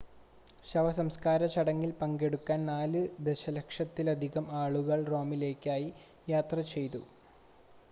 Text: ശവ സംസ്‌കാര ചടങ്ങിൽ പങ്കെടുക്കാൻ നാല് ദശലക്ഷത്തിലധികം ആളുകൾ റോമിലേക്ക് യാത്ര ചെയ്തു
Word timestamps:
ശവ 0.63 0.85
സംസ്‌കാര 0.91 1.41
ചടങ്ങിൽ 1.47 1.91
പങ്കെടുക്കാൻ 1.99 2.61
നാല് 2.65 3.01
ദശലക്ഷത്തിലധികം 3.21 4.47
ആളുകൾ 4.63 4.99
റോമിലേക്ക് 5.11 5.77
യാത്ര 6.27 6.61
ചെയ്തു 6.73 7.03